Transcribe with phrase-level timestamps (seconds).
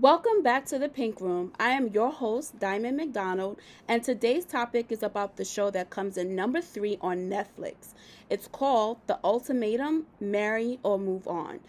[0.00, 1.52] Welcome back to the Pink Room.
[1.60, 6.18] I am your host, Diamond McDonald, and today's topic is about the show that comes
[6.18, 7.94] in number three on Netflix.
[8.28, 11.60] It's called The Ultimatum Marry or Move On.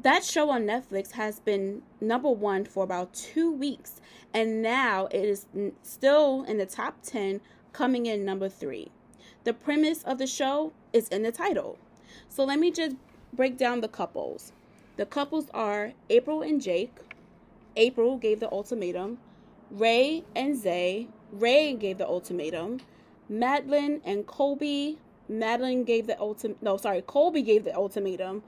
[0.00, 4.00] That show on Netflix has been number one for about two weeks,
[4.34, 5.46] and now it is
[5.84, 7.40] still in the top 10,
[7.72, 8.90] coming in number three.
[9.44, 11.78] The premise of the show is in the title.
[12.28, 12.96] So let me just
[13.32, 14.50] break down the couples.
[14.96, 17.05] The couples are April and Jake.
[17.76, 19.18] April gave the ultimatum.
[19.70, 21.08] Ray and Zay.
[21.32, 22.80] Ray gave the ultimatum.
[23.28, 24.98] Madeline and Colby.
[25.28, 26.58] Madeline gave the ultimatum.
[26.62, 28.42] No, sorry, Colby gave the ultimatum.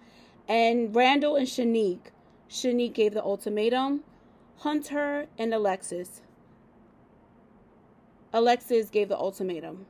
[0.49, 2.11] And Randall and Shanique.
[2.49, 4.05] Shanique gave the ultimatum.
[4.59, 6.23] Hunter and Alexis.
[8.33, 9.87] Alexis gave the ultimatum.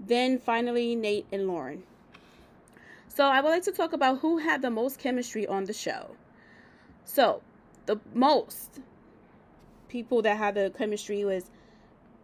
[0.00, 1.82] Then finally, Nate and Lauren.
[3.08, 6.14] So I would like to talk about who had the most chemistry on the show.
[7.04, 7.42] So
[7.88, 8.80] the most
[9.88, 11.50] people that had the chemistry was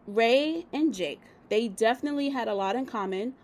[0.07, 1.23] Ray and Jake.
[1.49, 3.35] They definitely had a lot in common.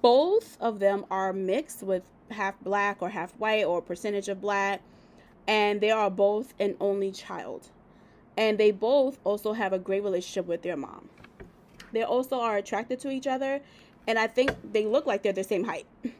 [0.00, 4.82] Both of them are mixed with half black or half white or percentage of black,
[5.46, 7.68] and they are both an only child.
[8.36, 11.10] And they both also have a great relationship with their mom.
[11.92, 13.60] They also are attracted to each other,
[14.08, 15.86] and I think they look like they're the same height.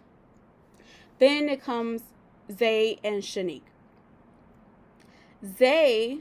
[1.18, 2.02] Then it comes
[2.50, 3.71] Zay and Shanique.
[5.44, 6.18] Zay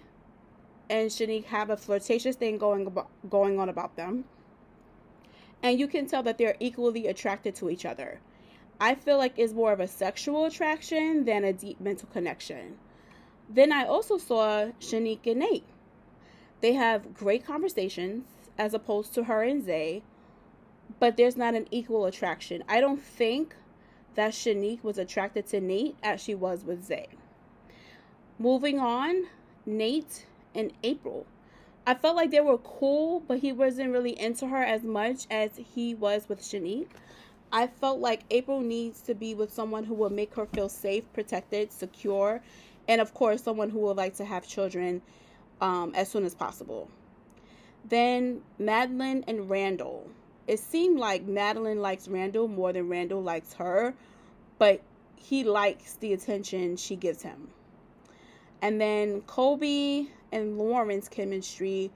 [0.90, 4.26] and Shanique have a flirtatious thing going about, going on about them.
[5.62, 8.20] And you can tell that they're equally attracted to each other.
[8.80, 12.80] I feel like it's more of a sexual attraction than a deep mental connection.
[13.48, 15.66] Then I also saw Shanique and Nate.
[16.62, 18.26] They have great conversations
[18.58, 20.02] as opposed to her and Zay,
[21.00, 22.64] but there's not an equal attraction.
[22.68, 23.56] I don't think
[24.16, 27.08] that Shanique was attracted to Nate as she was with Zay.
[28.42, 29.28] Moving on,
[29.68, 30.26] Nate
[30.56, 31.28] and April.
[31.86, 35.52] I felt like they were cool, but he wasn't really into her as much as
[35.76, 36.90] he was with Shanique.
[37.52, 41.04] I felt like April needs to be with someone who will make her feel safe,
[41.14, 42.42] protected, secure,
[42.88, 45.04] and of course, someone who would like to have children
[45.62, 46.90] um, as soon as possible.
[47.88, 50.10] Then Madeline and Randall
[50.48, 53.94] it seemed like Madeline likes Randall more than Randall likes her,
[54.58, 54.82] but
[55.16, 57.50] he likes the attention she gives him.
[58.62, 61.92] And then Colby and Lauren's chemistry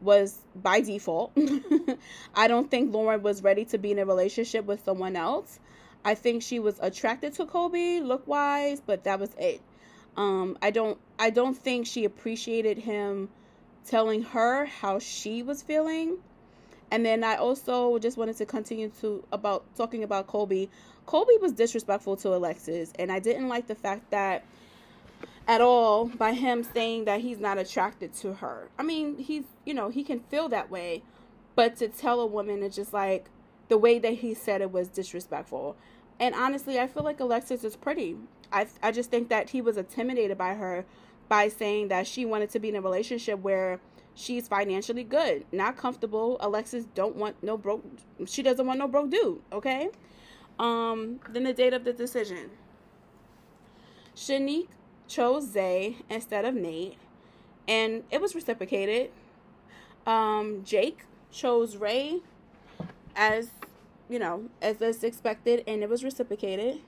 [0.00, 1.32] was by default.
[2.34, 5.58] I don't think Lauren was ready to be in a relationship with someone else.
[6.04, 9.60] I think she was attracted to Colby look wise, but that was it.
[10.16, 13.30] Um, I don't I don't think she appreciated him
[13.86, 16.18] telling her how she was feeling
[16.94, 20.70] and then I also just wanted to continue to about talking about Colby.
[21.06, 24.44] Colby was disrespectful to Alexis, and I didn't like the fact that
[25.46, 28.68] at all by him saying that he's not attracted to her.
[28.78, 31.02] I mean, he's, you know, he can feel that way,
[31.54, 33.26] but to tell a woman it's just like
[33.68, 35.76] the way that he said it was disrespectful.
[36.20, 38.16] And honestly, I feel like Alexis is pretty.
[38.52, 40.84] I I just think that he was intimidated by her
[41.28, 43.80] by saying that she wanted to be in a relationship where
[44.14, 46.36] she's financially good, not comfortable.
[46.40, 47.84] Alexis don't want no broke.
[48.26, 49.40] She doesn't want no broke dude.
[49.52, 49.90] Okay.
[50.58, 51.20] Um.
[51.28, 52.50] Then the date of the decision.
[54.14, 54.68] Shanique
[55.08, 56.96] chose Zay instead of Nate,
[57.66, 59.10] and it was reciprocated.
[60.06, 60.62] Um.
[60.64, 62.20] Jake chose Ray,
[63.16, 63.50] as
[64.08, 66.80] you know, as is expected, and it was reciprocated.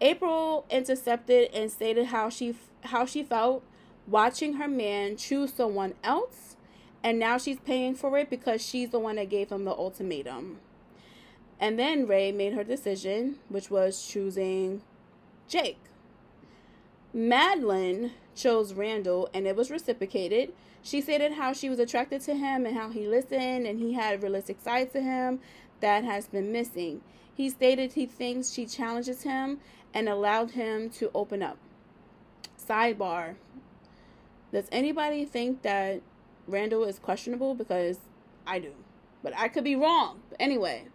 [0.00, 2.54] April intercepted and stated how she
[2.84, 3.62] how she felt
[4.06, 6.56] watching her man choose someone else,
[7.02, 10.60] and now she's paying for it because she's the one that gave him the ultimatum.
[11.60, 14.82] And then Ray made her decision, which was choosing
[15.48, 15.78] Jake.
[17.12, 20.52] Madeline chose Randall, and it was reciprocated.
[20.82, 24.14] She stated how she was attracted to him and how he listened and he had
[24.14, 25.40] a realistic side to him
[25.80, 27.02] that has been missing.
[27.34, 29.58] He stated he thinks she challenges him
[29.92, 31.58] and allowed him to open up.
[32.58, 33.36] Sidebar
[34.52, 36.00] does anybody think that
[36.46, 37.54] Randall is questionable?
[37.54, 37.98] Because
[38.46, 38.72] I do.
[39.22, 40.20] But I could be wrong.
[40.30, 40.86] But anyway,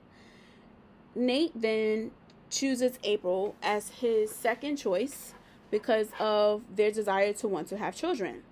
[1.14, 2.12] Nate then
[2.50, 5.34] chooses April as his second choice
[5.74, 8.44] because of their desire to want to have children.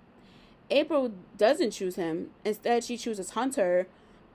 [0.70, 2.30] April doesn't choose him.
[2.44, 3.86] Instead, she chooses Hunter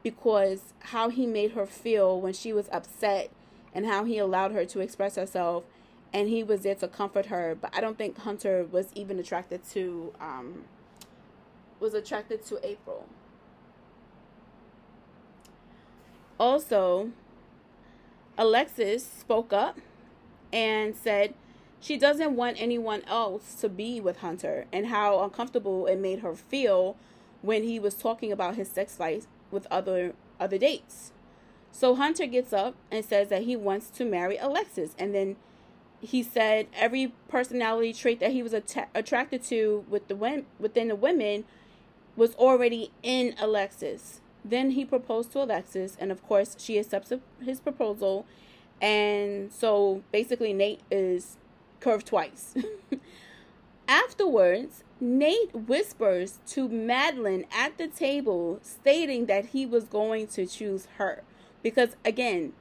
[0.04, 3.30] because how he made her feel when she was upset
[3.74, 5.66] and how he allowed her to express herself
[6.14, 7.58] and he was there to comfort her.
[7.60, 10.64] But I don't think Hunter was even attracted to um,
[11.82, 13.06] was attracted to April.
[16.40, 17.12] Also,
[18.38, 19.78] Alexis spoke up
[20.54, 21.34] and said
[21.80, 26.36] she doesn't want anyone else to be with Hunter and how uncomfortable it made her
[26.36, 26.96] feel
[27.42, 31.12] when he was talking about his sex life with other other dates.
[31.72, 35.36] So Hunter gets up and says that he wants to marry Alexis and then
[36.02, 40.96] he said every personality trait that he was att- attracted to with the within the
[40.96, 41.46] women
[42.16, 44.22] was already in Alexis.
[44.44, 47.12] Then he proposed to Alexis, and of course, she accepts
[47.44, 48.26] his proposal.
[48.82, 51.38] And so basically, Nate is
[51.80, 52.56] curved twice.
[53.88, 60.88] Afterwards, Nate whispers to Madeline at the table, stating that he was going to choose
[60.98, 61.24] her.
[61.64, 62.54] Because again,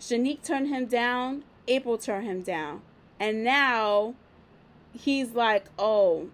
[0.00, 2.82] Shanique turned him down, April turned him down.
[3.18, 4.14] And now
[4.92, 6.28] he's like, oh,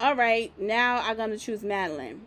[0.00, 2.22] all right, now I'm going to choose Madeline.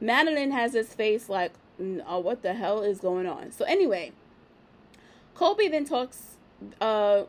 [0.00, 3.52] Madeline has his face like, oh, what the hell is going on?
[3.52, 4.12] So anyway,
[5.34, 6.36] Colby then talks.
[6.80, 7.24] Uh,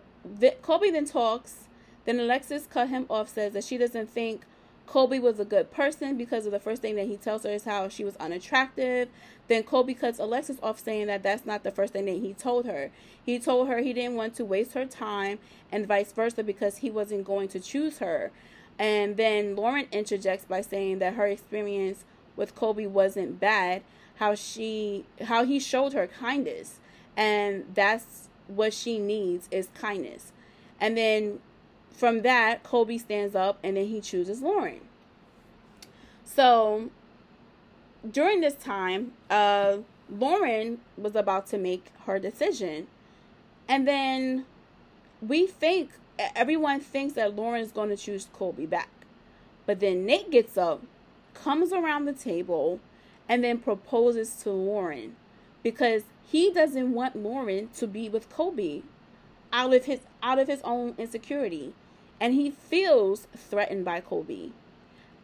[0.61, 1.67] Colby then talks.
[2.05, 3.29] Then Alexis cut him off.
[3.29, 4.43] Says that she doesn't think
[4.87, 7.63] Colby was a good person because of the first thing that he tells her is
[7.63, 9.07] how she was unattractive.
[9.47, 12.65] Then Colby cuts Alexis off, saying that that's not the first thing that he told
[12.65, 12.91] her.
[13.23, 15.39] He told her he didn't want to waste her time,
[15.71, 18.31] and vice versa, because he wasn't going to choose her.
[18.77, 22.03] And then Lauren interjects by saying that her experience
[22.35, 23.83] with Colby wasn't bad,
[24.15, 26.79] how she how he showed her kindness.
[27.15, 30.31] And that's what she needs is kindness.
[30.79, 31.39] And then
[31.91, 34.81] from that, Colby stands up and then he chooses Lauren.
[36.25, 36.89] So
[38.09, 39.77] during this time, uh,
[40.09, 42.87] Lauren was about to make her decision.
[43.67, 44.45] And then
[45.21, 45.91] we think,
[46.35, 48.89] everyone thinks that Lauren is going to choose Colby back.
[49.65, 50.81] But then Nate gets up
[51.33, 52.79] comes around the table
[53.27, 55.15] and then proposes to Lauren
[55.63, 58.83] because he doesn't want Lauren to be with Colby
[59.51, 61.73] out of his out of his own insecurity
[62.21, 64.53] and he feels threatened by Colby.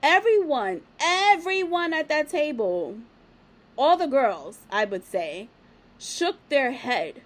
[0.04, 2.98] Everyone, everyone at that table,
[3.78, 5.48] all the girls, I would say,
[5.98, 7.22] shook their head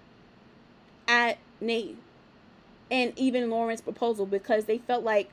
[1.08, 1.98] at Nate
[2.88, 5.30] and even Lauren's proposal because they felt like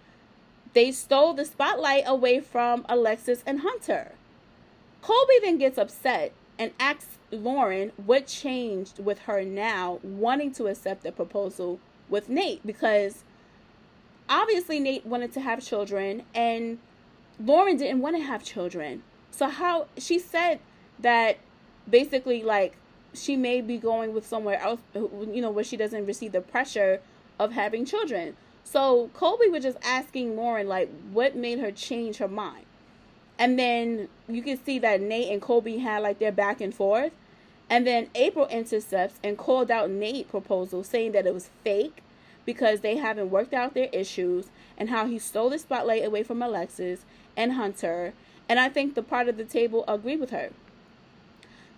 [0.73, 4.13] they stole the spotlight away from Alexis and Hunter.
[5.03, 11.03] Colby then gets upset and asks Lauren what changed with her now wanting to accept
[11.03, 11.79] the proposal
[12.09, 13.23] with Nate because
[14.27, 16.79] obviously Nate wanted to have children and
[17.39, 19.03] Lauren didn't want to have children.
[19.31, 20.59] So how she said
[20.99, 21.37] that
[21.89, 22.75] basically like
[23.13, 27.01] she may be going with somewhere else you know where she doesn't receive the pressure
[27.39, 28.35] of having children.
[28.63, 32.65] So Colby was just asking Lauren, like, what made her change her mind?
[33.39, 37.13] And then you can see that Nate and Colby had like their back and forth.
[37.69, 42.03] And then April intercepts and called out Nate's proposal, saying that it was fake
[42.45, 44.47] because they haven't worked out their issues
[44.77, 47.05] and how he stole the spotlight away from Alexis
[47.37, 48.13] and Hunter.
[48.49, 50.49] And I think the part of the table agreed with her.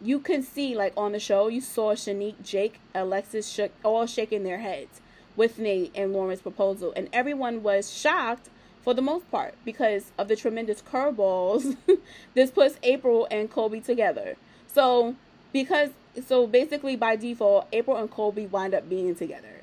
[0.02, 4.44] You can see, like on the show, you saw Shanique, Jake, Alexis shook, all shaking
[4.44, 5.00] their heads
[5.36, 8.50] with Nate and Lauren's proposal, and everyone was shocked
[8.83, 11.78] for the most part because of the tremendous curveballs
[12.33, 14.36] this puts April and Colby together.
[14.68, 15.16] So
[15.54, 15.89] because
[16.25, 19.62] so basically by default, April and Colby wind up being together.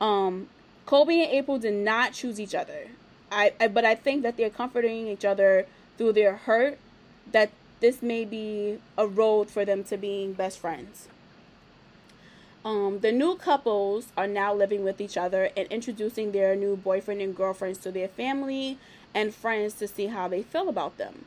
[0.00, 0.48] Um,
[0.86, 2.88] Colby and April did not choose each other.
[3.30, 5.66] I, I but I think that they're comforting each other
[5.96, 6.78] through their hurt.
[7.32, 11.08] That this may be a road for them to being best friends.
[12.68, 17.22] Um, the new couples are now living with each other and introducing their new boyfriend
[17.22, 18.76] and girlfriends to their family
[19.14, 21.24] and friends to see how they feel about them.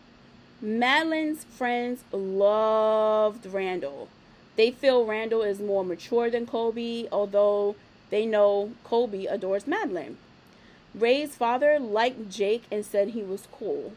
[0.61, 4.07] Madeline's friends loved Randall.
[4.55, 7.75] They feel Randall is more mature than Colby, although
[8.11, 10.17] they know Colby adores Madeline.
[10.93, 13.93] Ray's father liked Jake and said he was cool.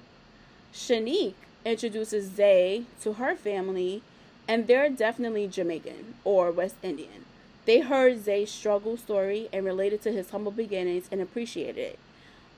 [0.73, 1.35] Shanique
[1.67, 4.01] introduces Zay to her family
[4.49, 7.24] and they're definitely Jamaican or West Indian.
[7.67, 11.99] They heard Zay's struggle story and related to his humble beginnings and appreciated it.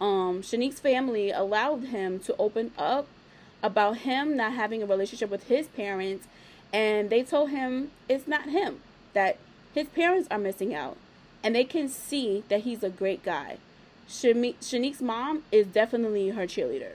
[0.00, 3.06] Um, Shanique's family allowed him to open up
[3.62, 6.26] about him not having a relationship with his parents,
[6.72, 8.80] and they told him it's not him,
[9.14, 9.38] that
[9.74, 10.96] his parents are missing out,
[11.42, 13.58] and they can see that he's a great guy.
[14.08, 16.92] Shanique's mom is definitely her cheerleader.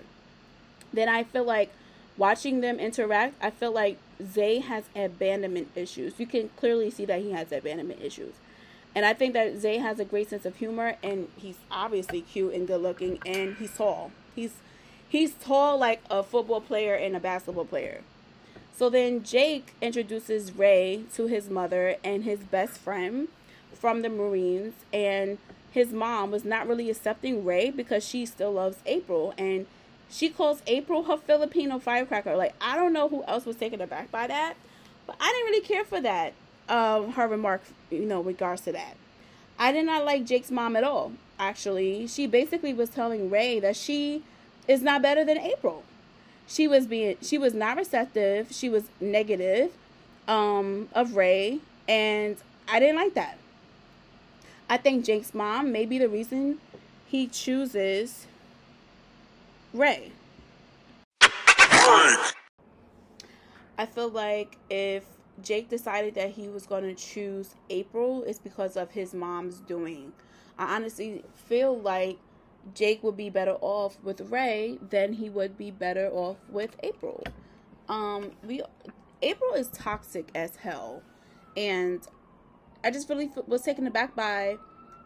[0.93, 1.71] Then I feel like
[2.17, 6.19] watching them interact, I feel like Zay has abandonment issues.
[6.19, 8.33] You can clearly see that he has abandonment issues.
[8.93, 12.53] And I think that Zay has a great sense of humor and he's obviously cute
[12.53, 14.11] and good looking and he's tall.
[14.35, 14.51] He's
[15.07, 18.01] he's tall like a football player and a basketball player.
[18.73, 23.29] So then Jake introduces Ray to his mother and his best friend
[23.73, 25.37] from the Marines and
[25.71, 29.67] his mom was not really accepting Ray because she still loves April and
[30.11, 32.35] she calls April her Filipino firecracker.
[32.35, 34.55] Like I don't know who else was taken aback by that,
[35.07, 36.33] but I didn't really care for that.
[36.69, 38.95] Um, her remark, you know, regards to that.
[39.57, 41.13] I did not like Jake's mom at all.
[41.39, 44.23] Actually, she basically was telling Ray that she
[44.67, 45.83] is not better than April.
[46.47, 48.51] She was being she was not receptive.
[48.51, 49.71] She was negative
[50.27, 52.37] um, of Ray, and
[52.67, 53.37] I didn't like that.
[54.69, 56.59] I think Jake's mom may be the reason
[57.05, 58.27] he chooses
[59.73, 60.11] Ray.
[63.77, 65.05] I feel like if
[65.41, 70.11] Jake decided that he was going to choose April, it's because of his mom's doing.
[70.57, 72.17] I honestly feel like
[72.75, 77.23] Jake would be better off with Ray than he would be better off with April.
[77.89, 78.61] Um, we
[79.21, 81.01] April is toxic as hell,
[81.57, 82.01] and
[82.83, 84.57] I just really was taken aback by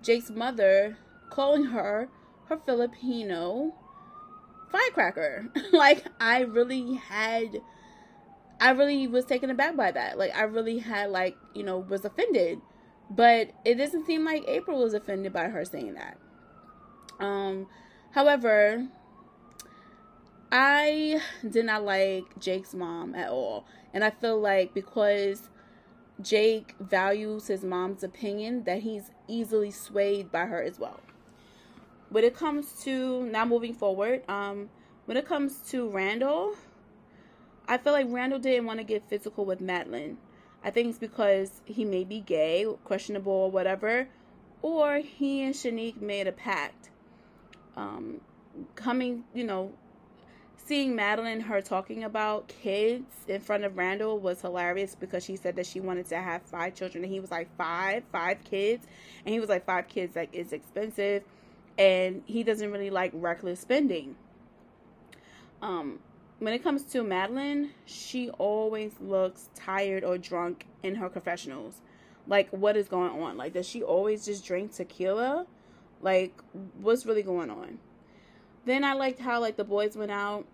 [0.01, 0.98] Jake's mother
[1.29, 2.10] calling her
[2.45, 3.74] her Filipino
[4.72, 5.50] firecracker.
[5.72, 7.62] like I really had
[8.60, 10.17] I really was taken aback by that.
[10.17, 12.60] Like I really had like, you know, was offended.
[13.10, 16.17] But it doesn't seem like April was offended by her saying that.
[17.19, 17.67] Um
[18.12, 18.88] however,
[20.51, 23.65] I did not like Jake's mom at all.
[23.93, 25.50] And I feel like because
[26.22, 31.00] Jake values his mom's opinion that he's easily swayed by her as well
[32.09, 34.69] when it comes to now moving forward, um,
[35.05, 36.55] when it comes to Randall,
[37.67, 40.17] I feel like Randall didn't want to get physical with Madeline.
[40.63, 44.07] I think it's because he may be gay, questionable, or whatever,
[44.62, 46.89] or he and Shanique made a pact.
[47.75, 48.21] Um,
[48.75, 49.74] coming, you know,
[50.55, 55.55] seeing Madeline, her talking about kids in front of Randall was hilarious because she said
[55.57, 58.88] that she wanted to have five children, and he was like five, five kids,
[59.25, 61.24] and he was like five kids, like it's expensive
[61.77, 64.15] and he doesn't really like reckless spending.
[65.62, 66.00] Um,
[66.39, 71.82] when it comes to Madeline, she always looks tired or drunk in her confessionals.
[72.27, 73.38] Like, what is going on?
[73.38, 75.46] Like, does she always just drink tequila?
[76.01, 76.34] Like,
[76.82, 77.79] what's really going on?
[78.65, 80.46] Then I liked how like the boys went out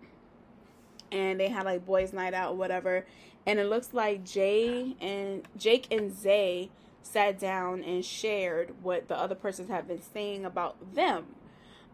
[1.10, 3.06] and they had like boys' night out or whatever,
[3.46, 6.70] and it looks like Jay and Jake and Zay
[7.02, 11.26] sat down and shared what the other persons have been saying about them.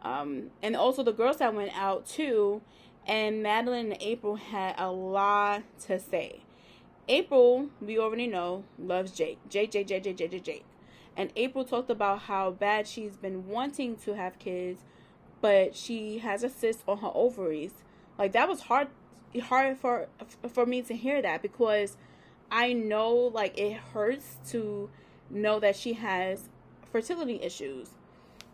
[0.03, 2.63] Um, and also the girls that went out too,
[3.07, 6.43] and Madeline and April had a lot to say.
[7.09, 9.39] April, we already know, loves Jake.
[9.49, 10.65] Jake, Jake, Jake, Jake, Jake, Jake, Jake.
[11.17, 14.83] And April talked about how bad she's been wanting to have kids,
[15.41, 17.73] but she has a cyst on her ovaries.
[18.17, 18.89] Like that was hard
[19.43, 20.09] hard for
[20.49, 21.97] for me to hear that because
[22.51, 24.91] I know like it hurts to
[25.31, 26.49] know that she has
[26.91, 27.91] fertility issues.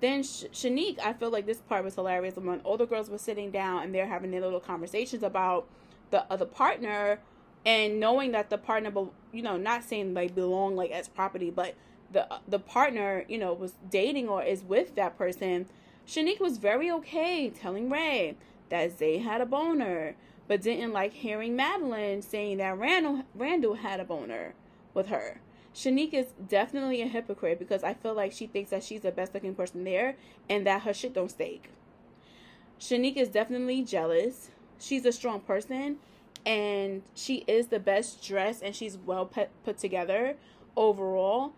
[0.01, 3.19] Then Sh- Shanique, I feel like this part was hilarious when all the girls were
[3.19, 5.69] sitting down and they're having their little conversations about
[6.11, 7.21] the other partner
[7.65, 8.93] and knowing that the partner,
[9.33, 11.75] you know, not saying like belong like as property, but
[12.13, 15.67] the the partner, you know, was dating or is with that person.
[16.07, 18.37] Shanique was very okay telling Ray
[18.69, 24.01] that Zay had a boner but didn't like hearing Madeline saying that Randall Randall had
[24.01, 24.55] a boner
[24.93, 25.41] with her.
[25.75, 29.35] Shanique is definitely a hypocrite because I feel like she thinks that she's the best
[29.35, 30.17] looking person there
[30.49, 31.71] and that her shit don't stink.
[32.79, 34.51] Shanique is definitely jealous.
[34.79, 35.97] She's a strong person
[36.47, 40.37] and she is the best dressed and she's well put, put together
[40.77, 41.53] overall.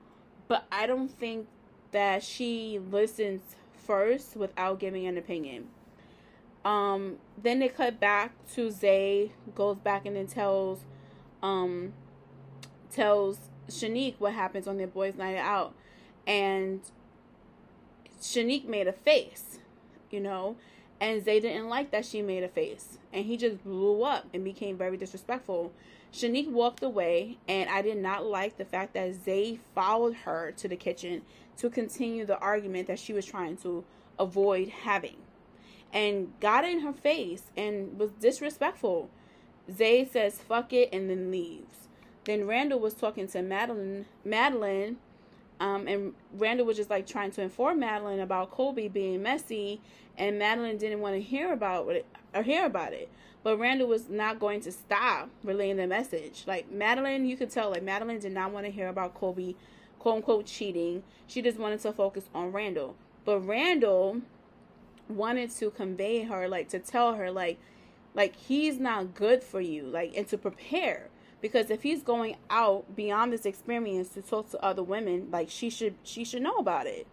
[0.48, 1.46] But I don't think
[1.92, 3.42] that she listens
[3.86, 5.68] first without giving an opinion.
[6.66, 10.80] Um, then they cut back to Zay goes back and then tells,
[11.40, 11.92] um,
[12.90, 13.38] tells
[13.70, 15.74] Shanique what happens on their boys' night out,
[16.26, 16.80] and
[18.20, 19.60] Shanique made a face,
[20.10, 20.56] you know,
[21.00, 24.42] and Zay didn't like that she made a face, and he just blew up and
[24.42, 25.72] became very disrespectful.
[26.12, 30.66] Shanique walked away, and I did not like the fact that Zay followed her to
[30.66, 31.22] the kitchen
[31.58, 33.84] to continue the argument that she was trying to
[34.18, 35.18] avoid having
[35.92, 39.10] and got in her face and was disrespectful.
[39.74, 41.88] Zay says fuck it and then leaves.
[42.24, 44.98] Then Randall was talking to Madeline Madeline
[45.58, 49.80] um, and Randall was just like trying to inform Madeline about Colby being messy
[50.18, 53.08] and Madeline didn't want to hear about it or hear about it.
[53.42, 56.44] But Randall was not going to stop relaying the message.
[56.46, 59.56] Like Madeline, you could tell like Madeline did not want to hear about Colby
[59.98, 61.02] quote unquote cheating.
[61.26, 62.96] She just wanted to focus on Randall.
[63.24, 64.20] But Randall
[65.08, 67.58] wanted to convey her like to tell her like
[68.14, 71.08] like he's not good for you like and to prepare
[71.40, 75.70] because if he's going out beyond this experience to talk to other women like she
[75.70, 77.06] should she should know about it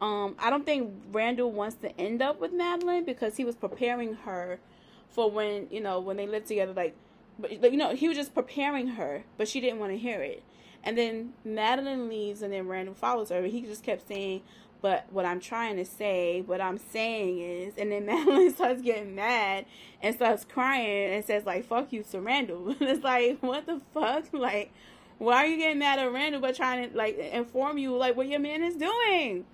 [0.00, 4.14] Um, I don't think Randall wants to end up with Madeline because he was preparing
[4.26, 4.60] her
[5.08, 6.72] for when you know when they lived together.
[6.74, 6.96] Like,
[7.38, 10.42] but you know he was just preparing her, but she didn't want to hear it.
[10.84, 13.42] And then Madeline leaves, and then Randall follows her.
[13.44, 14.42] He just kept saying,
[14.84, 19.14] "But what I'm trying to say, what I'm saying is," and then Madeline starts getting
[19.14, 19.64] mad
[20.02, 23.80] and starts crying and says, "Like fuck you to Randall." and it's like, what the
[23.94, 24.70] fuck, like.
[25.16, 28.28] Why are you getting mad at Randall but trying to like inform you like what
[28.28, 29.46] your man is doing?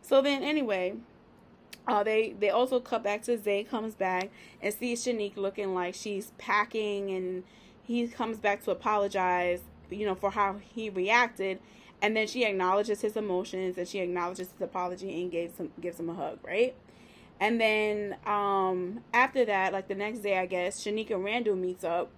[0.00, 0.94] So then, anyway,
[1.86, 4.30] uh, they they also cut back to Zay comes back
[4.62, 7.44] and sees Shanique looking like she's packing, and
[7.82, 11.58] he comes back to apologize, you know, for how he reacted,
[12.00, 15.98] and then she acknowledges his emotions and she acknowledges his apology and gives him gives
[15.98, 16.74] him a hug, right?
[17.40, 21.84] And then um, after that, like the next day, I guess Shanique and Randall meets
[21.84, 22.10] up,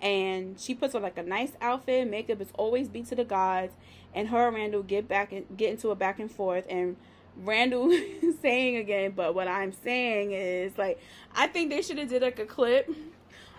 [0.00, 2.08] and she puts on like a nice outfit.
[2.08, 3.72] Makeup is always beat to the gods,
[4.14, 6.96] and her and Randall get back and get into a back and forth, and
[7.36, 7.90] Randall
[8.42, 11.00] saying again, but what I'm saying is like
[11.34, 12.90] I think they should have did like a clip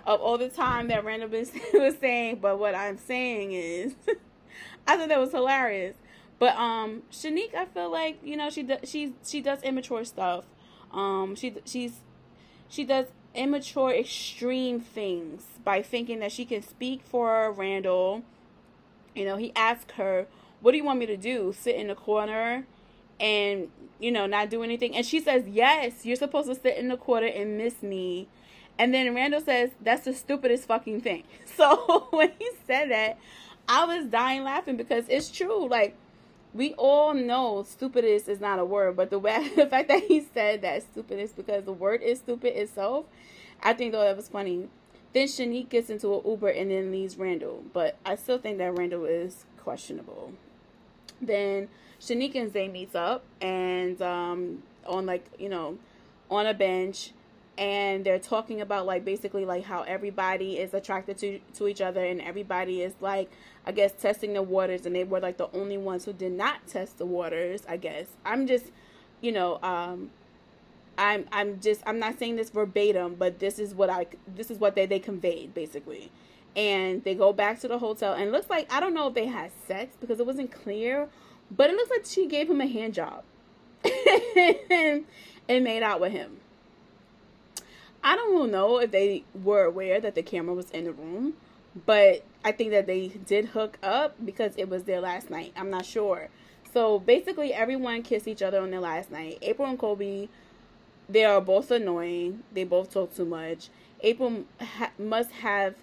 [0.06, 1.30] of all the time that Randall
[1.74, 3.96] was saying, but what I'm saying is
[4.88, 5.96] I thought that was hilarious.
[6.40, 10.46] But um Shanique, I feel like, you know, she does she she does immature stuff.
[10.92, 11.94] Um she she's
[12.68, 18.24] she does immature extreme things by thinking that she can speak for Randall.
[19.16, 20.28] You know, he asked her,
[20.62, 21.54] "What do you want me to do?
[21.58, 22.66] Sit in the corner
[23.22, 23.70] and
[24.00, 26.98] you know not do anything and she says yes you're supposed to sit in the
[26.98, 28.28] corner and miss me
[28.80, 31.24] and then randall says that's the stupidest fucking thing
[31.56, 33.18] so when he said that
[33.68, 35.96] i was dying laughing because it's true like
[36.53, 40.25] we all know stupidest is not a word but the way the fact that he
[40.34, 43.06] said that stupidest because the word is stupid itself
[43.62, 44.68] i think though that was funny
[45.13, 47.63] then Shanique gets into an Uber and then leaves Randall.
[47.74, 50.34] But I still think that Randall is questionable.
[51.22, 51.68] Then
[52.00, 55.77] Shanique and Zay meets up and um, on like you know
[56.30, 57.12] on a bench
[57.58, 62.04] and they're talking about like basically like how everybody is attracted to to each other
[62.04, 63.30] and everybody is like
[63.65, 66.67] I guess testing the waters and they were like the only ones who did not
[66.67, 68.71] test the waters I guess I'm just
[69.19, 70.12] you know um
[70.97, 74.58] I'm I'm just I'm not saying this verbatim but this is what I this is
[74.58, 76.12] what they they conveyed basically
[76.56, 79.28] and they go back to the hotel and looks like I don't know if they
[79.28, 81.10] had sex because it wasn't clear
[81.56, 83.23] but it looks like she gave him a hand job
[84.69, 85.06] and,
[85.47, 86.38] made out with him.
[88.04, 91.34] I don't know if they were aware that the camera was in the room,
[91.86, 95.54] but I think that they did hook up because it was their last night.
[95.56, 96.30] I'm not sure.
[96.74, 99.38] So basically, everyone kissed each other on their last night.
[99.42, 100.30] April and Colby,
[101.08, 102.44] they are both annoying.
[102.52, 103.70] They both talk too much.
[104.02, 105.76] April ha- must have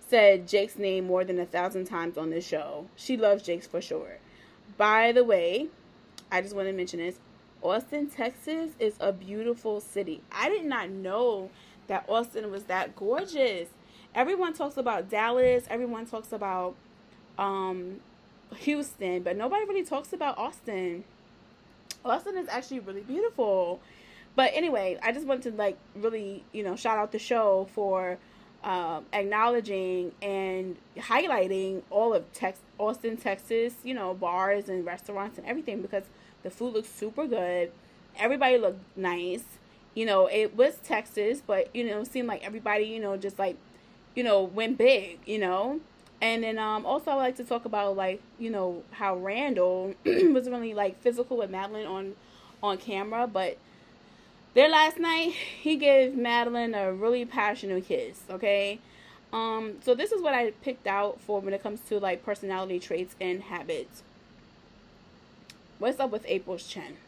[0.00, 2.86] said Jake's name more than a thousand times on this show.
[2.96, 4.18] She loves Jake's for sure.
[4.76, 5.68] By the way,
[6.32, 7.18] I just want to mention this.
[7.62, 10.22] Austin, Texas is a beautiful city.
[10.32, 11.50] I did not know
[11.88, 13.68] that Austin was that gorgeous.
[14.14, 16.74] Everyone talks about Dallas, everyone talks about
[17.38, 18.00] um,
[18.56, 21.04] Houston, but nobody really talks about Austin.
[22.04, 23.80] Austin is actually really beautiful.
[24.36, 28.18] But anyway, I just wanted to like really, you know, shout out the show for
[28.62, 35.46] um, acknowledging and highlighting all of Tex- Austin, Texas, you know, bars and restaurants and
[35.46, 36.04] everything because
[36.42, 37.72] the food looked super good.
[38.18, 39.44] Everybody looked nice.
[39.94, 43.56] You know, it was Texas, but you know, seemed like everybody, you know, just like,
[44.14, 45.80] you know, went big, you know.
[46.22, 50.48] And then um also I like to talk about like, you know, how Randall was
[50.48, 52.14] really like physical with Madeline on
[52.62, 53.58] on camera, but
[54.54, 58.80] there last night, he gave Madeline a really passionate kiss, okay?
[59.32, 62.80] Um, so this is what I picked out for when it comes to like personality
[62.80, 64.02] traits and habits.
[65.80, 66.98] What's up with April's chin?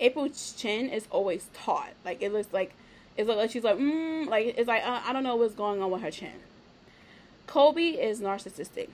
[0.00, 1.90] April's chin is always taut.
[2.04, 2.72] Like it looks like
[3.16, 5.82] it looks like she's like mm, like it's like uh, I don't know what's going
[5.82, 6.40] on with her chin.
[7.46, 8.88] Colby is narcissistic.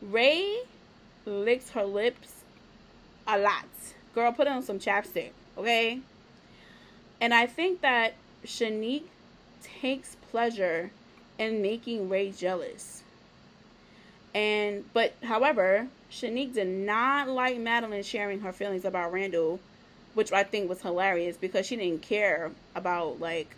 [0.00, 0.60] Ray
[1.26, 2.44] licks her lips
[3.26, 3.66] a lot.
[4.14, 6.00] Girl, put on some chapstick okay?
[7.20, 9.04] And I think that Shanique
[9.62, 10.90] takes pleasure
[11.38, 13.02] in making Ray jealous.
[14.34, 19.58] And but however, Shanique did not like Madeline sharing her feelings about Randall,
[20.14, 23.56] which I think was hilarious because she didn't care about like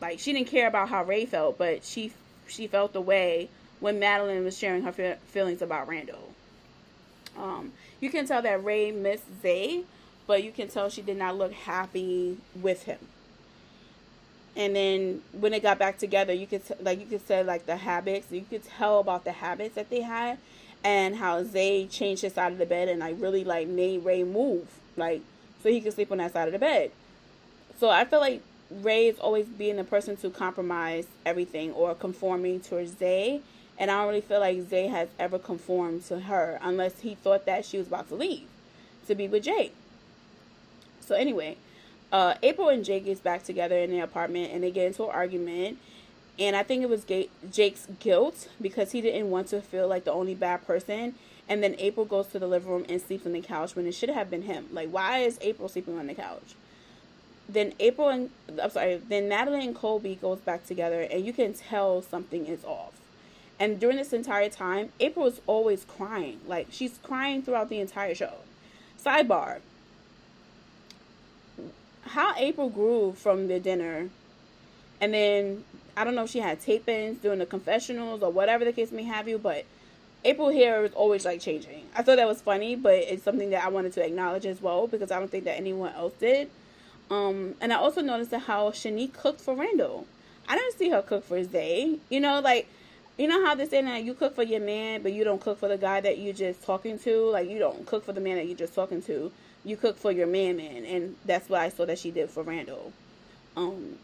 [0.00, 2.12] like she didn't care about how Ray felt, but she
[2.46, 3.48] she felt the way
[3.80, 6.32] when Madeline was sharing her feelings about Randall.
[7.36, 9.84] Um, you can tell that Ray missed Zay
[10.26, 12.98] but you can tell she did not look happy with him.
[14.54, 17.76] And then when they got back together, you could like you could say like the
[17.76, 20.38] habits, you could tell about the habits that they had,
[20.84, 24.24] and how Zay changed his side of the bed and like really like made Ray
[24.24, 25.22] move like
[25.62, 26.90] so he could sleep on that side of the bed.
[27.78, 32.60] So I feel like Ray is always being the person to compromise everything or conforming
[32.60, 33.42] towards Zay.
[33.78, 37.46] And I don't really feel like Zay has ever conformed to her unless he thought
[37.46, 38.46] that she was about to leave
[39.06, 39.74] to be with Jake.
[41.00, 41.56] So anyway,
[42.12, 45.10] uh, April and Jake gets back together in the apartment and they get into an
[45.10, 45.78] argument.
[46.38, 50.12] And I think it was Jake's guilt because he didn't want to feel like the
[50.12, 51.14] only bad person.
[51.48, 53.94] And then April goes to the living room and sleeps on the couch when it
[53.94, 54.68] should have been him.
[54.72, 56.54] Like, why is April sleeping on the couch?
[57.48, 58.30] Then April and
[58.62, 58.96] I'm sorry.
[58.96, 62.92] Then Natalie and Colby goes back together, and you can tell something is off.
[63.60, 66.40] And during this entire time, April is always crying.
[66.46, 68.34] Like she's crying throughout the entire show.
[69.04, 69.58] Sidebar.
[72.02, 74.08] How April grew from the dinner,
[75.00, 75.64] and then
[75.96, 79.02] I don't know if she had tape-ins doing the confessionals or whatever the case may
[79.04, 79.64] have you, but
[80.24, 81.84] April hair is always like changing.
[81.94, 84.86] I thought that was funny, but it's something that I wanted to acknowledge as well
[84.86, 86.48] because I don't think that anyone else did.
[87.10, 90.06] Um, and I also noticed that how Shanique cooked for Randall.
[90.48, 91.98] I didn't see her cook for Zay.
[92.08, 92.68] You know, like
[93.18, 95.58] you know how they say that you cook for your man, but you don't cook
[95.58, 97.30] for the guy that you're just talking to.
[97.30, 99.30] Like you don't cook for the man that you're just talking to.
[99.64, 102.42] You cook for your man, man, and that's what I saw that she did for
[102.42, 102.92] Randall.
[103.56, 103.98] Um,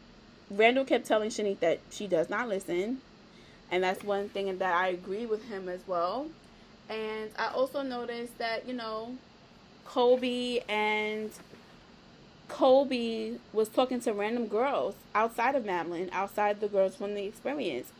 [0.50, 3.00] Randall kept telling Shanique that she does not listen,
[3.70, 6.28] and that's one thing that I agree with him as well.
[6.88, 9.16] And I also noticed that you know,
[9.84, 11.30] Colby and
[12.48, 17.92] Colby was talking to random girls outside of Madeline, outside the girls from the experience.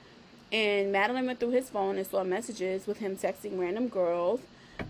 [0.51, 4.41] And Madeline went through his phone and saw messages with him texting random girls.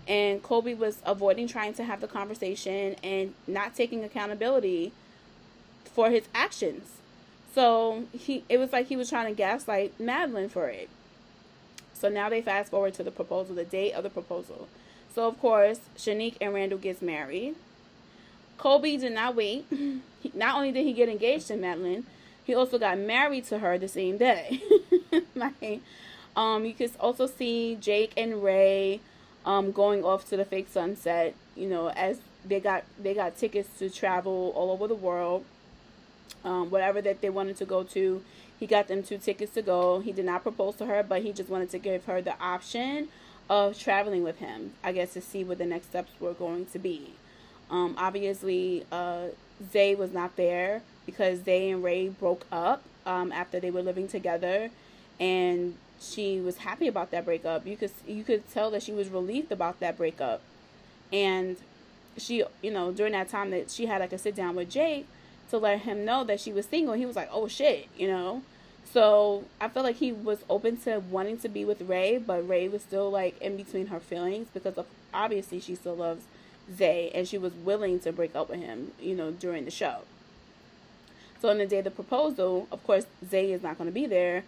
[0.07, 4.93] And Colby was avoiding trying to have the conversation and not taking accountability
[5.83, 6.98] for his actions.
[7.53, 10.89] So he it was like he was trying to gaslight Madeline for it.
[11.93, 14.67] So now they fast forward to the proposal, the date of the proposal.
[15.13, 17.55] So of course, Shanique and Randall gets married.
[18.57, 19.65] Colby did not wait.
[20.33, 22.05] Not only did he get engaged to Madeline,
[22.43, 24.61] he also got married to her the same day.
[25.35, 25.81] like,
[26.35, 29.01] um, you can also see Jake and Ray
[29.45, 31.35] um, going off to the fake sunset.
[31.55, 35.45] You know, as they got they got tickets to travel all over the world.
[36.43, 38.23] Um, whatever that they wanted to go to,
[38.59, 39.99] he got them two tickets to go.
[39.99, 43.09] He did not propose to her, but he just wanted to give her the option
[43.49, 44.73] of traveling with him.
[44.83, 47.13] I guess to see what the next steps were going to be.
[47.69, 49.27] Um, obviously, uh,
[49.71, 54.07] Zay was not there because Zay and Ray broke up um, after they were living
[54.07, 54.69] together,
[55.19, 57.65] and she was happy about that breakup.
[57.65, 60.41] You could you could tell that she was relieved about that breakup,
[61.11, 61.57] and
[62.17, 65.07] she you know during that time that she had like a sit down with Jake
[65.49, 66.93] to let him know that she was single.
[66.93, 68.43] He was like, oh shit, you know.
[68.91, 72.67] So I feel like he was open to wanting to be with Ray, but Ray
[72.67, 76.23] was still like in between her feelings because of obviously she still loves
[76.75, 79.99] Zay, and she was willing to break up with him, you know, during the show.
[81.41, 84.05] So on the day of the proposal, of course, Zay is not going to be
[84.05, 84.43] there.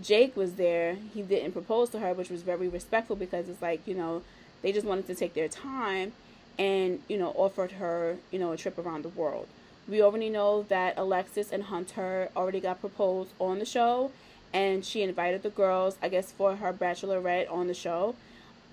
[0.00, 0.96] Jake was there.
[1.14, 4.22] He didn't propose to her, which was very respectful because it's like, you know,
[4.62, 6.12] they just wanted to take their time
[6.58, 9.48] and, you know, offered her, you know, a trip around the world.
[9.86, 14.12] We already know that Alexis and Hunter already got proposed on the show,
[14.52, 18.14] and she invited the girls, I guess, for her bachelorette on the show,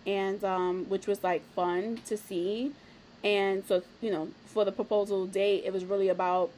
[0.08, 2.72] and um, which was like fun to see.
[3.24, 6.50] And so, you know, for the proposal date, it was really about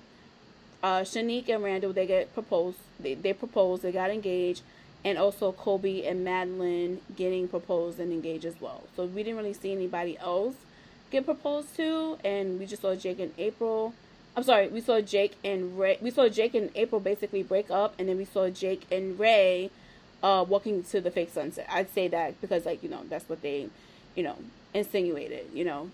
[0.83, 1.93] uh, Shanique and Randall.
[1.93, 2.77] They get proposed.
[2.99, 3.81] They they proposed.
[3.81, 4.61] They got engaged,
[5.03, 8.83] and also Colby and Madeline getting proposed and engaged as well.
[8.95, 10.55] So we didn't really see anybody else
[11.09, 13.93] get proposed to, and we just saw Jake and April.
[14.35, 15.97] I'm sorry, we saw Jake and Ray.
[16.01, 19.69] We saw Jake and April basically break up, and then we saw Jake and Ray
[20.23, 21.67] uh, walking to the fake sunset.
[21.69, 23.69] I'd say that because, like, you know, that's what they,
[24.15, 24.37] you know,
[24.73, 25.47] insinuated.
[25.53, 25.91] You know,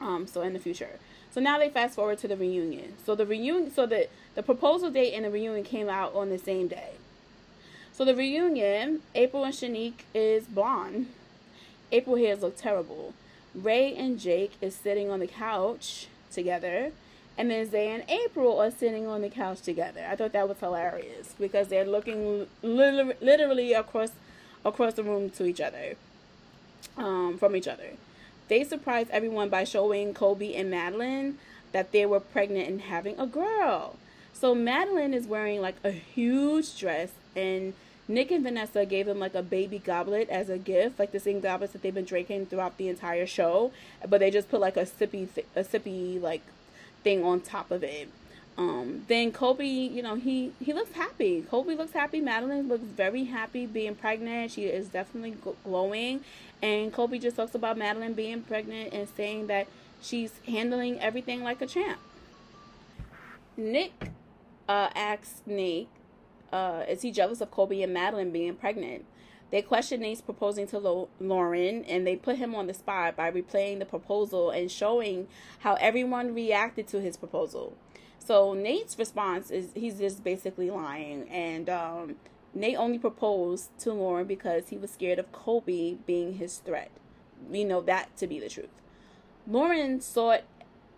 [0.00, 0.98] um, so in the future.
[1.30, 2.94] So now they fast forward to the reunion.
[3.04, 6.38] So the reunion, so the the proposal date and the reunion came out on the
[6.38, 6.92] same day.
[7.92, 11.08] So the reunion, April and Shanique is blonde.
[11.92, 13.14] April hairs look terrible.
[13.54, 16.92] Ray and Jake is sitting on the couch together,
[17.38, 20.06] and then Zay and April are sitting on the couch together.
[20.08, 24.10] I thought that was hilarious because they're looking literally across
[24.64, 25.94] across the room to each other,
[26.96, 27.90] um, from each other.
[28.48, 31.38] They surprised everyone by showing Colby and Madeline
[31.72, 33.96] that they were pregnant and having a girl.
[34.32, 37.74] So Madeline is wearing like a huge dress and
[38.08, 41.40] Nick and Vanessa gave them like a baby goblet as a gift, like the same
[41.40, 43.72] goblets that they've been drinking throughout the entire show,
[44.08, 46.42] but they just put like a sippy, th- a sippy like
[47.06, 48.08] thing on top of it.
[48.58, 51.42] Um, then Colby, you know, he he looks happy.
[51.42, 52.20] Colby looks happy.
[52.20, 54.50] Madeline looks very happy being pregnant.
[54.50, 56.22] She is definitely glowing,
[56.60, 59.68] and Colby just talks about Madeline being pregnant and saying that
[60.02, 62.00] she's handling everything like a champ.
[63.56, 64.10] Nick
[64.68, 65.88] uh, asks Nate,
[66.52, 69.04] uh, is he jealous of Colby and Madeline being pregnant?
[69.50, 73.78] They question Nate's proposing to Lauren and they put him on the spot by replaying
[73.78, 75.28] the proposal and showing
[75.60, 77.76] how everyone reacted to his proposal.
[78.18, 82.16] So Nate's response is he's just basically lying and um,
[82.54, 86.90] Nate only proposed to Lauren because he was scared of Colby being his threat.
[87.48, 88.70] We know that to be the truth.
[89.46, 90.42] Lauren sought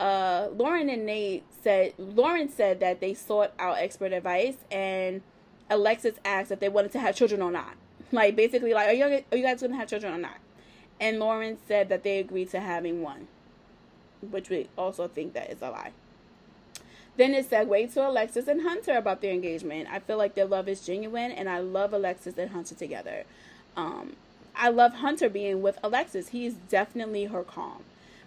[0.00, 5.20] uh, Lauren and Nate said Lauren said that they sought out expert advice and
[5.68, 7.74] Alexis asked if they wanted to have children or not.
[8.10, 10.38] Like basically, like, are you are you guys gonna have children or not?
[11.00, 13.28] And Lauren said that they agreed to having one,
[14.20, 15.92] which we also think that is a lie.
[17.16, 19.88] Then it segued to Alexis and Hunter about their engagement.
[19.90, 23.24] I feel like their love is genuine, and I love Alexis and Hunter together.
[23.76, 24.14] Um,
[24.54, 26.28] I love Hunter being with Alexis.
[26.28, 27.82] He's definitely her calm.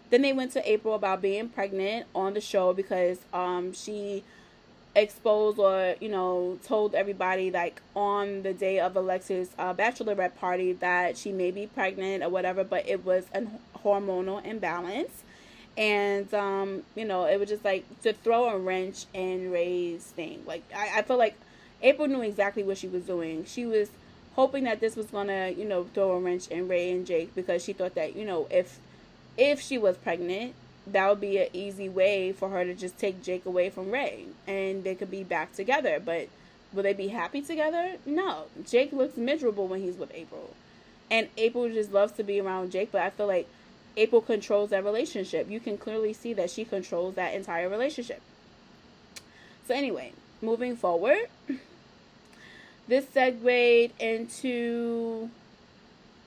[0.10, 4.24] Then they went to April about being pregnant on the show because um, she
[4.96, 10.74] exposed or you know told everybody like on the day of Alexis' uh, bachelorette party
[10.74, 13.44] that she may be pregnant or whatever, but it was a
[13.84, 15.24] hormonal imbalance,
[15.78, 20.44] and um, you know it was just like to throw a wrench in Ray's thing.
[20.46, 21.36] Like I, I feel like
[21.82, 23.46] April knew exactly what she was doing.
[23.46, 23.90] She was
[24.36, 27.64] hoping that this was gonna you know throw a wrench in Ray and Jake because
[27.64, 28.80] she thought that you know if
[29.38, 30.54] if she was pregnant
[30.88, 34.26] that would be an easy way for her to just take Jake away from Ray
[34.48, 36.02] and they could be back together.
[36.04, 36.30] But
[36.74, 37.98] will they be happy together?
[38.06, 38.46] No.
[38.68, 40.56] Jake looks miserable when he's with April.
[41.10, 43.48] And April just loves to be around Jake, but I feel like
[43.98, 45.50] April controls that relationship.
[45.50, 48.22] You can clearly see that she controls that entire relationship.
[49.68, 51.28] So, anyway, moving forward,
[52.88, 55.30] this segued into.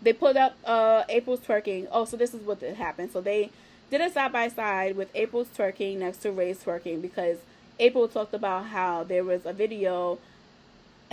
[0.02, 1.88] They put up uh, April's twerking.
[1.90, 3.10] Oh, so this is what happened.
[3.10, 3.50] So they
[3.98, 7.38] did a side by side with April's twerking next to Ray's twerking because
[7.78, 10.18] April talked about how there was a video,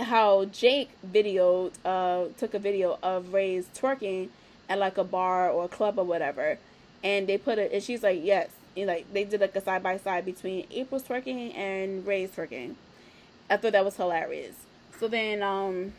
[0.00, 4.30] how Jake videoed, uh, took a video of Ray's twerking
[4.68, 6.58] at like a bar or a club or whatever,
[7.04, 9.84] and they put it, and she's like, yes, and like they did like a side
[9.84, 12.74] by side between April's twerking and Ray's twerking.
[13.48, 14.56] I thought that was hilarious.
[14.98, 15.92] So then, um,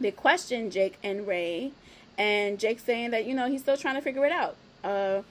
[0.00, 1.70] they questioned Jake and Ray,
[2.18, 4.56] and Jake saying that you know he's still trying to figure it out.
[4.82, 5.22] Uh,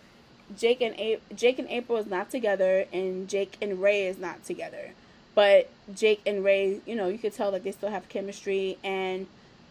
[0.57, 4.43] Jake and A- Jake and April is not together, and Jake and Ray is not
[4.45, 4.91] together.
[5.33, 9.27] But Jake and Ray, you know, you could tell that they still have chemistry, and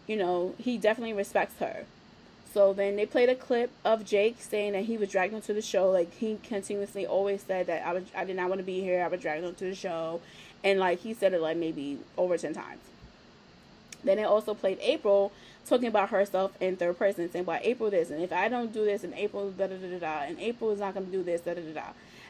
[0.07, 1.85] you know, he definitely respects her.
[2.53, 5.63] So then they played a clip of Jake saying that he was dragged onto the
[5.63, 5.91] show.
[5.91, 9.03] Like he continuously always said that I was, I did not want to be here.
[9.03, 10.21] I was dragged onto the show,
[10.63, 12.81] and like he said it like maybe over ten times.
[14.05, 15.33] Then they also played April
[15.67, 18.85] talking about herself in third person, saying, "Well, April this, and if I don't do
[18.85, 21.23] this, and April da da da da da, and April is not going to do
[21.23, 21.89] this da da da da,"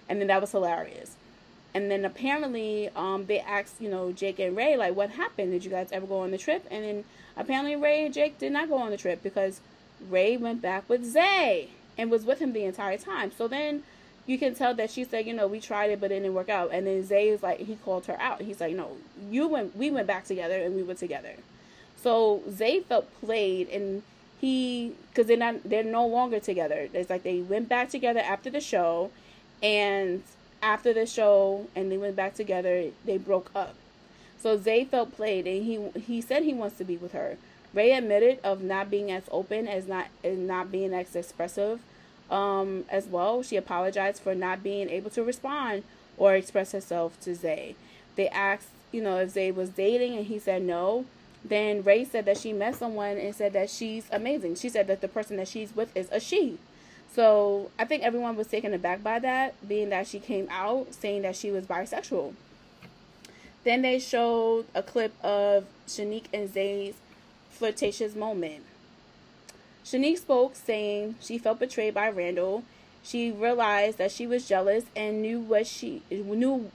[0.09, 1.17] and then that was hilarious.
[1.75, 5.51] And then apparently, um, they asked, you know, Jake and Ray, like, what happened?
[5.51, 6.65] Did you guys ever go on the trip?
[6.71, 7.05] And then
[7.37, 9.61] apparently, Ray and Jake did not go on the trip because
[10.09, 13.33] Ray went back with Zay and was with him the entire time.
[13.37, 13.83] So then
[14.25, 16.49] you can tell that she said, you know, we tried it, but it didn't work
[16.49, 16.71] out.
[16.73, 18.43] And then Zay is like, he called her out.
[18.43, 18.97] He's like, no,
[19.29, 21.35] you went, we went back together and we were together.
[22.05, 24.03] So Zay felt played, and
[24.39, 26.87] he because they're not they're no longer together.
[26.93, 29.11] It's like they went back together after the show,
[29.63, 30.23] and
[30.63, 32.91] after the show, and they went back together.
[33.07, 33.75] They broke up.
[34.39, 37.39] So Zay felt played, and he he said he wants to be with her.
[37.73, 41.81] Ray admitted of not being as open as not as not being as expressive
[42.31, 43.43] um, as well.
[43.43, 45.85] She apologized for not being able to respond
[46.19, 47.77] or express herself to Zay.
[48.17, 51.07] They asked, you know, if Zay was dating, and he said no.
[51.45, 54.55] Then Ray said that she met someone and said that she's amazing.
[54.57, 56.59] She said that the person that she's with is a she.
[57.13, 61.23] So I think everyone was taken aback by that, being that she came out saying
[61.23, 62.35] that she was bisexual.
[63.63, 66.95] Then they showed a clip of Shanique and Zay's
[67.51, 68.65] flirtatious moment.
[69.85, 72.65] Shanique spoke, saying she felt betrayed by Randall.
[73.03, 76.71] She realized that she was jealous and knew what she knew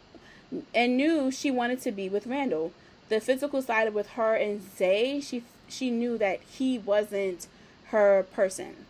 [0.73, 2.71] and knew she wanted to be with Randall
[3.09, 7.47] the physical side with her and Zay, she she knew that he wasn't
[7.87, 8.85] her person.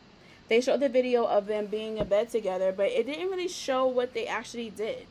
[0.47, 3.86] They showed the video of them being in bed together, but it didn't really show
[3.86, 5.05] what they actually did.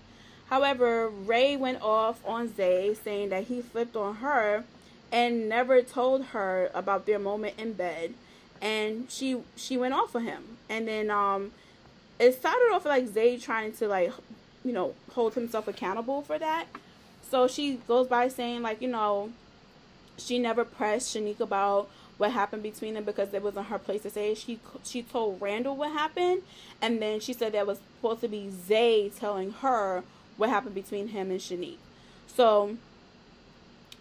[0.51, 4.65] However, Ray went off on Zay, saying that he flipped on her
[5.13, 8.15] and never told her about their moment in bed,
[8.61, 10.59] and she she went off for him.
[10.69, 11.53] And then um,
[12.19, 14.13] it started off like Zay trying to like
[14.65, 16.67] you know, hold himself accountable for that.
[17.31, 19.31] So she goes by saying like, you know,
[20.17, 24.11] she never pressed Shanique about what happened between them because it wasn't her place to
[24.11, 24.35] say.
[24.35, 26.43] She she told Randall what happened,
[26.83, 30.03] and then she said that was supposed to be Zay telling her
[30.37, 31.79] what happened between him and Shanique.
[32.27, 32.77] So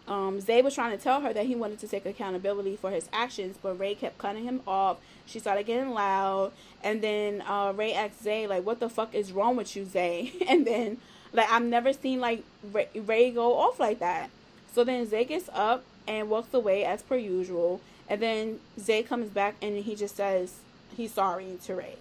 [0.08, 3.10] um, Zay was trying to tell her that he wanted to take accountability for his
[3.12, 4.98] actions, but Ray kept cutting him off.
[5.26, 9.32] She started getting loud, and then uh, Ray asked Zay, like, "What the fuck is
[9.32, 10.98] wrong with you, Zay?" and then,
[11.38, 14.30] like, I've never seen like Rae, Rae go off like that.
[14.74, 19.30] So then Zay gets up and walks away as per usual, and then Zay comes
[19.30, 20.56] back and he just says
[20.96, 21.98] he's sorry to Rae.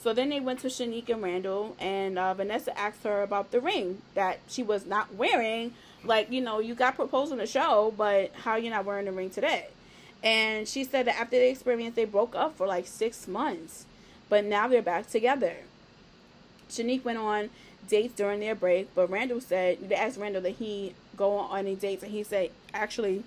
[0.00, 3.60] So then they went to Shanique and Randall, and uh, Vanessa asked her about the
[3.60, 5.72] ring that she was not wearing.
[6.04, 9.12] Like, you know, you got proposed on the show, but how you not wearing the
[9.12, 9.68] ring today?
[10.22, 13.86] And she said that after the experience, they broke up for like six months,
[14.28, 15.56] but now they're back together.
[16.68, 17.50] Shanique went on
[17.88, 21.74] dates during their break, but Randall said they asked Randall that he go on any
[21.74, 23.24] dates, and he said actually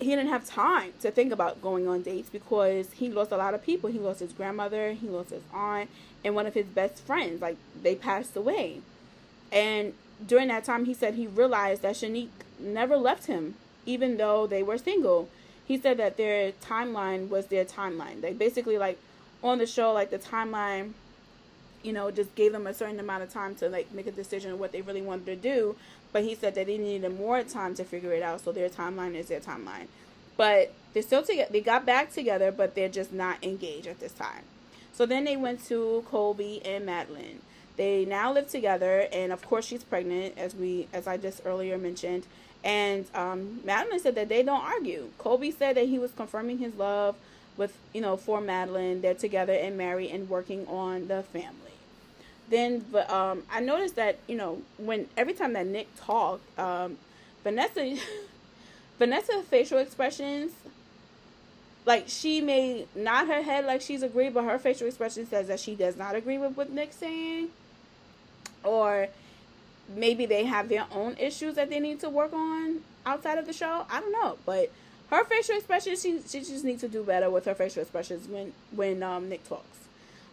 [0.00, 3.54] he didn't have time to think about going on dates because he lost a lot
[3.54, 3.90] of people.
[3.90, 5.90] He lost his grandmother, he lost his aunt,
[6.24, 7.40] and one of his best friends.
[7.40, 8.80] Like they passed away.
[9.50, 9.94] And
[10.26, 13.54] during that time, he said he realized that Shanique never left him,
[13.86, 15.28] even though they were single.
[15.64, 18.20] He said that their timeline was their timeline.
[18.20, 18.98] They basically like
[19.42, 20.92] on the show, like the timeline,
[21.82, 24.58] you know, just gave them a certain amount of time to like make a decision
[24.58, 25.76] what they really wanted to do.
[26.12, 29.14] But he said that they needed more time to figure it out, so their timeline
[29.14, 29.86] is their timeline.
[30.36, 31.50] But they're still together.
[31.50, 34.42] They got back together, but they're just not engaged at this time.
[34.92, 37.40] So then they went to Colby and Madeline.
[37.76, 41.78] They now live together, and of course she's pregnant, as we as I just earlier
[41.78, 42.26] mentioned.
[42.62, 45.08] And um, Madeline said that they don't argue.
[45.18, 47.16] Colby said that he was confirming his love
[47.56, 49.00] with you know for Madeline.
[49.00, 51.71] They're together and married and working on the family
[52.52, 56.98] then but um I noticed that you know when every time that Nick talked, um,
[57.42, 57.96] Vanessa
[58.98, 60.52] Vanessa facial expressions
[61.84, 65.58] like she may nod her head like she's agreed, but her facial expression says that
[65.58, 67.48] she does not agree with what Nick's saying,
[68.62, 69.08] or
[69.88, 73.52] maybe they have their own issues that they need to work on outside of the
[73.52, 73.84] show.
[73.90, 74.70] I don't know, but
[75.10, 78.52] her facial expressions she she just needs to do better with her facial expressions when
[78.70, 79.81] when um Nick talks.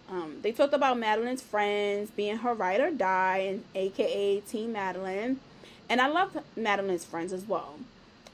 [0.09, 5.39] Um, they talked about Madeline's friends being her ride or die, and AKA Team Madeline.
[5.87, 7.75] And I love Madeline's friends as well.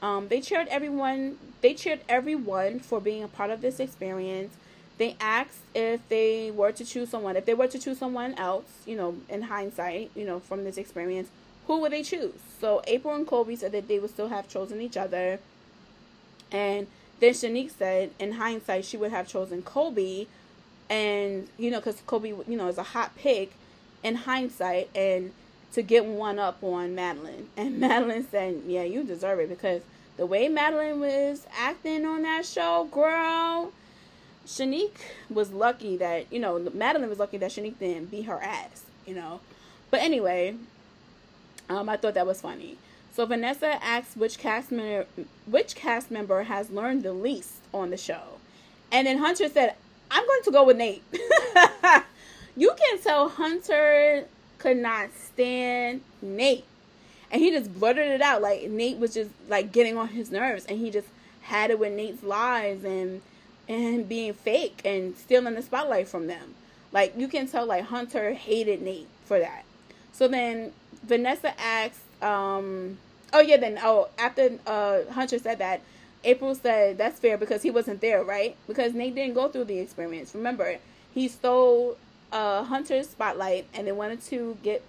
[0.00, 1.38] Um, they cheered everyone.
[1.60, 4.54] They cheered everyone for being a part of this experience.
[4.98, 8.64] They asked if they were to choose someone, if they were to choose someone else,
[8.86, 11.28] you know, in hindsight, you know, from this experience,
[11.66, 12.34] who would they choose?
[12.60, 15.38] So April and Colby said that they would still have chosen each other.
[16.50, 16.86] And
[17.20, 20.28] then Shanique said, in hindsight, she would have chosen Colby
[20.88, 23.52] and you know because Colby you know is a hot pick
[24.02, 25.32] in hindsight and
[25.72, 27.48] to get one up on Madeline.
[27.56, 29.82] And Madeline said yeah you deserve it because
[30.16, 33.72] the way Madeline was acting on that show girl
[34.46, 38.84] Shanique was lucky that you know Madeline was lucky that Shanique didn't beat her ass
[39.06, 39.40] you know.
[39.90, 40.56] But anyway
[41.68, 42.78] um I thought that was funny.
[43.12, 45.06] So Vanessa asked which cast member
[45.46, 48.38] which cast member has learned the least on the show.
[48.92, 49.74] And then Hunter said
[50.10, 51.02] I'm going to go with Nate.
[52.56, 54.24] you can tell Hunter
[54.58, 56.64] could not stand Nate.
[57.30, 58.42] And he just blurted it out.
[58.42, 61.08] Like Nate was just like getting on his nerves and he just
[61.42, 63.22] had it with Nate's lies and
[63.68, 66.54] and being fake and stealing the spotlight from them.
[66.92, 69.64] Like you can tell like Hunter hated Nate for that.
[70.12, 70.72] So then
[71.04, 72.98] Vanessa asked, um
[73.32, 75.80] oh yeah, then oh after uh Hunter said that,
[76.24, 78.56] April said that's fair because he wasn't there, right?
[78.66, 80.34] Because Nate didn't go through the experience.
[80.34, 80.78] Remember,
[81.14, 81.96] he stole
[82.32, 84.82] uh, Hunter's spotlight and then wanted to get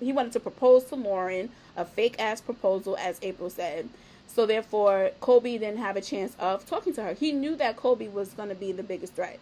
[0.00, 3.88] he wanted to propose to Lauren, a fake ass proposal, as April said.
[4.26, 7.12] So therefore, Colby didn't have a chance of talking to her.
[7.14, 9.38] He knew that Colby was going to be the biggest threat.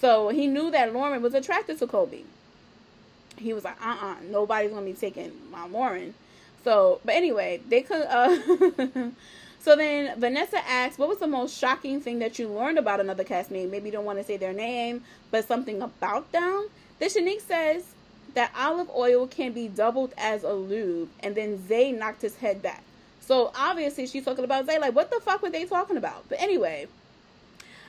[0.00, 2.24] So he knew that Lauren was attracted to Colby.
[3.36, 6.14] He was like, uh uh-uh, uh, nobody's going to be taking my Lauren.
[6.64, 8.36] So, but anyway, they could, uh,
[9.60, 13.24] So then Vanessa asks, What was the most shocking thing that you learned about another
[13.24, 13.70] castmate?
[13.70, 16.68] Maybe you don't want to say their name, but something about them.
[16.98, 17.84] Then Shanique says
[18.34, 22.62] that olive oil can be doubled as a lube, and then Zay knocked his head
[22.62, 22.82] back.
[23.20, 24.78] So obviously she's talking about Zay.
[24.78, 26.28] Like, what the fuck were they talking about?
[26.28, 26.86] But anyway,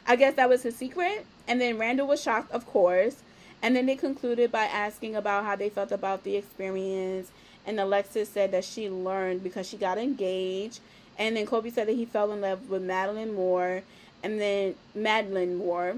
[0.05, 1.25] I guess that was his secret.
[1.47, 3.17] And then Randall was shocked, of course.
[3.61, 7.31] And then they concluded by asking about how they felt about the experience.
[7.65, 10.79] And Alexis said that she learned because she got engaged
[11.19, 13.83] and then Colby said that he fell in love with Madeline Moore
[14.23, 15.97] and then Madeline Moore.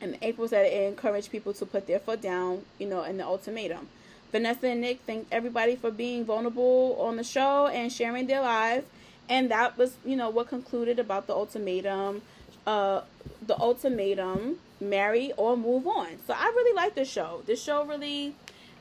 [0.00, 3.24] And April said it encouraged people to put their foot down, you know, in the
[3.24, 3.88] ultimatum.
[4.32, 8.86] Vanessa and Nick thanked everybody for being vulnerable on the show and sharing their lives.
[9.28, 12.22] And that was, you know, what concluded about the ultimatum.
[12.66, 13.02] Uh,
[13.46, 16.08] the ultimatum: marry or move on.
[16.26, 17.42] So I really like the show.
[17.46, 18.34] This show really,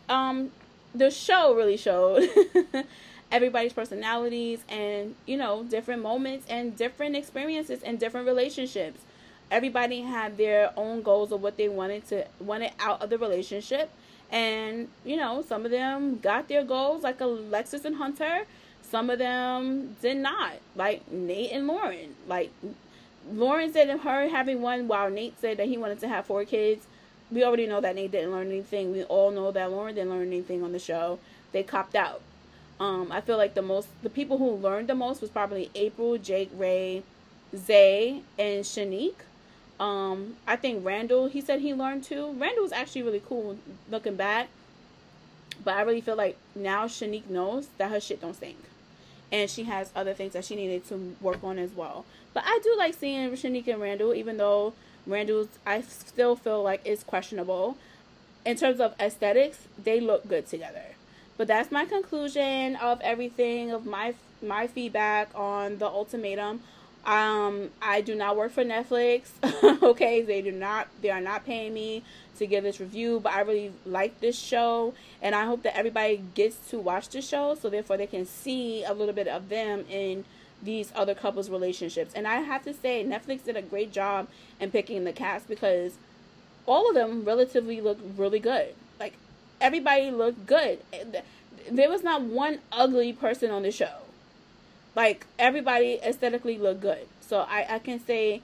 [0.08, 0.52] um,
[0.96, 2.30] the show really showed
[3.32, 9.02] everybody's personalities and you know different moments and different experiences and different relationships.
[9.50, 13.90] Everybody had their own goals of what they wanted to wanted out of the relationship.
[14.30, 18.46] And you know some of them got their goals like alexis and hunter.
[18.82, 20.54] Some of them did not.
[20.76, 22.16] Like nate and lauren.
[22.28, 22.52] Like
[23.32, 26.86] lauren said her having one while nate said that he wanted to have four kids.
[27.32, 28.92] We already know that nate didn't learn anything.
[28.92, 31.20] We all know that lauren didn't learn anything on the show.
[31.54, 32.22] They copped out
[32.82, 36.18] um, I feel like the most the people who learned the most was probably April,
[36.18, 37.04] Jake, Rae,
[37.56, 39.22] Zay, and Shanique.
[39.80, 42.34] Um, I think Randall, he said he learned too.
[42.40, 43.60] Randall was actually really cool
[43.92, 44.48] looking back.
[45.64, 48.58] But I really feel like now Shanique knows that her shit don't stink.
[49.32, 52.04] And she has other things that she needed to work on as well.
[52.34, 54.74] But I do like seeing Shanique and Randall, even though
[55.06, 57.78] Randall's I still feel like is questionable.
[58.44, 60.96] In terms of aesthetics, they look good together.
[61.42, 64.14] But that's my conclusion of everything of my
[64.44, 66.62] my feedback on the ultimatum.
[67.04, 69.32] Um, I do not work for Netflix.
[69.82, 72.04] okay, they do not they are not paying me
[72.38, 76.22] to give this review, but I really like this show and I hope that everybody
[76.36, 79.84] gets to watch the show so therefore they can see a little bit of them
[79.90, 80.26] in
[80.62, 82.14] these other couples relationships.
[82.14, 84.28] And I have to say Netflix did a great job
[84.60, 85.94] in picking the cast because
[86.68, 88.76] all of them relatively look really good.
[89.62, 90.80] Everybody looked good.
[91.72, 93.94] There was not one ugly person on the show.
[94.96, 97.08] Like everybody aesthetically looked good.
[97.22, 98.42] So I, I can say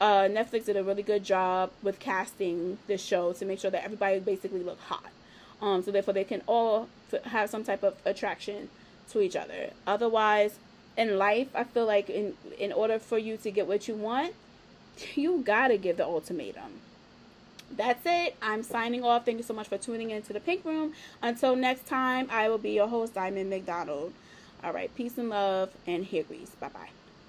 [0.00, 3.84] uh, Netflix did a really good job with casting this show to make sure that
[3.84, 5.10] everybody basically looked hot.
[5.62, 6.88] Um, so therefore they can all
[7.24, 8.68] have some type of attraction
[9.10, 9.70] to each other.
[9.86, 10.58] Otherwise,
[10.96, 14.34] in life, I feel like in in order for you to get what you want,
[15.14, 16.80] you gotta give the ultimatum
[17.76, 18.36] that's it.
[18.42, 19.24] I'm signing off.
[19.24, 20.92] Thank you so much for tuning in to the Pink Room.
[21.22, 24.12] Until next time, I will be your host, Diamond McDonald.
[24.64, 26.24] All right, peace and love, and hair.
[26.60, 26.97] Bye bye.